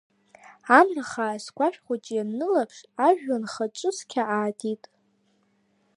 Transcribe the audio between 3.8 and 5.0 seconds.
цқьа аатит.